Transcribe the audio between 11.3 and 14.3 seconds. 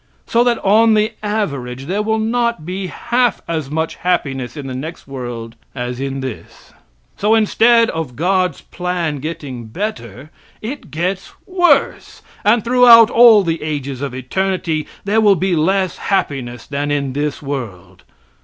worse; and throughout all the ages of